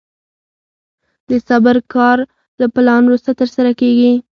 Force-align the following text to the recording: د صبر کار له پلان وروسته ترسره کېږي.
د 1.29 1.31
صبر 1.47 1.75
کار 1.93 2.17
له 2.59 2.65
پلان 2.75 3.01
وروسته 3.05 3.31
ترسره 3.41 3.71
کېږي. 3.81 4.13